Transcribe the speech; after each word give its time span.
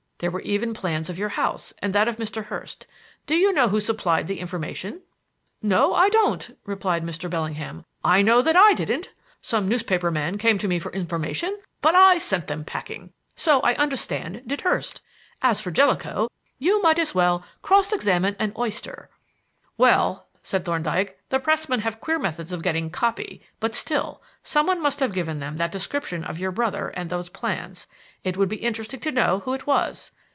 There 0.21 0.29
were 0.29 0.41
even 0.41 0.75
plans 0.75 1.09
of 1.09 1.17
your 1.17 1.29
house 1.29 1.73
and 1.81 1.93
that 1.95 2.07
of 2.07 2.17
Mr. 2.17 2.45
Hurst. 2.45 2.85
Do 3.25 3.33
you 3.33 3.51
know 3.51 3.69
who 3.69 3.79
supplied 3.79 4.27
the 4.27 4.39
information?" 4.39 5.01
"No, 5.63 5.95
I 5.95 6.09
don't," 6.09 6.55
replied 6.63 7.03
Mr. 7.03 7.27
Bellingham. 7.27 7.85
"I 8.03 8.21
know 8.21 8.43
that 8.43 8.55
I 8.55 8.75
didn't. 8.75 9.09
Some 9.41 9.67
newspaper 9.67 10.11
men 10.11 10.37
came 10.37 10.59
to 10.59 10.67
me 10.67 10.77
for 10.77 10.91
information, 10.91 11.57
but 11.81 11.95
I 11.95 12.19
sent 12.19 12.45
them 12.45 12.63
packing. 12.63 13.13
So, 13.35 13.61
I 13.61 13.73
understand, 13.77 14.43
did 14.45 14.61
Hurst; 14.61 15.01
and 15.41 15.49
as 15.49 15.59
for 15.59 15.71
Jellicoe, 15.71 16.29
you 16.59 16.79
might 16.83 16.99
as 16.99 17.15
well 17.15 17.43
cross 17.63 17.91
examine 17.91 18.35
an 18.37 18.53
oyster." 18.59 19.09
"Well," 19.75 20.27
said 20.43 20.65
Thorndyke, 20.65 21.19
"the 21.29 21.39
pressmen 21.39 21.81
have 21.81 21.99
queer 21.99 22.17
methods 22.17 22.51
of 22.51 22.63
getting 22.63 22.89
'copy'; 22.89 23.43
but 23.59 23.75
still, 23.75 24.23
some 24.41 24.65
one 24.65 24.81
must 24.81 24.99
have 24.99 25.13
given 25.13 25.39
them 25.39 25.57
that 25.57 25.71
description 25.71 26.23
of 26.23 26.39
your 26.39 26.51
brother 26.51 26.87
and 26.89 27.11
those 27.11 27.29
plans. 27.29 27.85
It 28.23 28.37
would 28.37 28.49
be 28.49 28.55
interesting 28.57 28.99
to 29.01 29.11
know 29.11 29.41
who 29.45 29.53
it 29.53 29.67
was. 29.67 30.09